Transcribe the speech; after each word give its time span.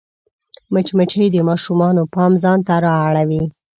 مچمچۍ 0.73 1.27
د 1.31 1.37
ماشومانو 1.49 2.01
پام 2.13 2.31
ځان 2.43 2.59
ته 2.67 2.73
رااړوي 2.85 3.43